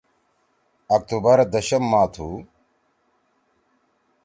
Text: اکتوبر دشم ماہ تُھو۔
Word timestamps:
اکتوبر 0.95 1.37
دشم 1.53 1.83
ماہ 1.91 2.07
تُھو۔ 2.13 2.29